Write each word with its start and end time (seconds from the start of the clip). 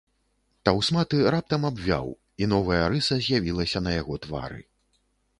Таўсматы 0.67 1.17
раптам 1.35 1.67
абвяў, 1.69 2.07
і 2.43 2.47
новая 2.53 2.79
рыса 2.93 3.15
з'явілася 3.25 3.83
на 3.89 3.93
яго 4.01 4.17
твары. 4.25 4.59